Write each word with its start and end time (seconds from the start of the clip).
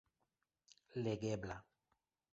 legebla 1.03 1.57